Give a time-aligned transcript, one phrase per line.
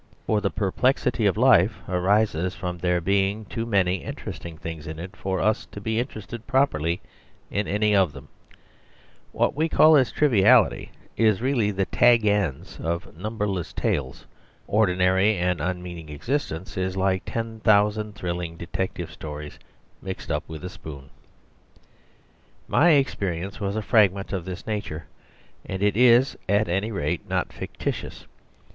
[0.25, 5.15] For the perplexity of life arises from there being too many interesting things in it
[5.15, 6.99] for us to be interested properly
[7.51, 8.27] in any of them;
[9.31, 14.25] what we call its triviality is really the tag ends of numberless tales;
[14.65, 19.59] ordinary and unmeaning existence is like ten thousand thrilling detective stories
[20.01, 21.11] mixed up with a spoon.
[22.67, 25.05] My experience was a fragment of this nature,
[25.63, 28.25] and it is, at any rate, not fictitious.